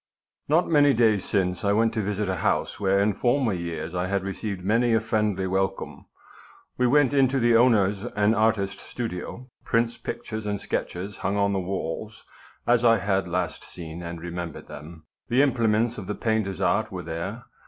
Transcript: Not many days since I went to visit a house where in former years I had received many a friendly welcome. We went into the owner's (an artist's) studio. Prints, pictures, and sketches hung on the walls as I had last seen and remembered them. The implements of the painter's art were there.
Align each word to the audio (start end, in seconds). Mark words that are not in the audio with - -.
Not 0.47 0.67
many 0.67 0.95
days 0.95 1.25
since 1.25 1.63
I 1.63 1.73
went 1.73 1.93
to 1.93 2.01
visit 2.01 2.27
a 2.27 2.37
house 2.37 2.79
where 2.79 2.99
in 2.99 3.13
former 3.13 3.53
years 3.53 3.93
I 3.93 4.07
had 4.07 4.23
received 4.23 4.65
many 4.65 4.95
a 4.95 4.99
friendly 4.99 5.45
welcome. 5.45 6.07
We 6.75 6.87
went 6.87 7.13
into 7.13 7.39
the 7.39 7.55
owner's 7.55 8.03
(an 8.03 8.33
artist's) 8.33 8.81
studio. 8.81 9.51
Prints, 9.63 9.97
pictures, 9.97 10.47
and 10.47 10.59
sketches 10.59 11.17
hung 11.17 11.37
on 11.37 11.53
the 11.53 11.59
walls 11.59 12.25
as 12.65 12.83
I 12.83 12.97
had 12.97 13.27
last 13.27 13.63
seen 13.63 14.01
and 14.01 14.19
remembered 14.19 14.67
them. 14.67 15.03
The 15.27 15.43
implements 15.43 15.99
of 15.99 16.07
the 16.07 16.15
painter's 16.15 16.61
art 16.61 16.91
were 16.91 17.03
there. 17.03 17.45